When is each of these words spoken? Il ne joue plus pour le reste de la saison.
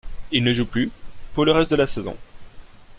Il 0.31 0.43
ne 0.43 0.51
joue 0.51 0.65
plus 0.65 0.89
pour 1.35 1.45
le 1.45 1.51
reste 1.51 1.69
de 1.69 1.75
la 1.75 1.85
saison. 1.85 2.17